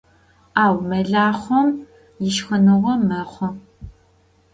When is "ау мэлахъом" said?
0.63-1.67